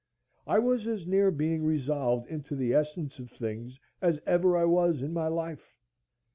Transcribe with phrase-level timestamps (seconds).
[0.47, 5.03] I was as near being resolved into the essence of things as ever I was
[5.03, 5.75] in my life.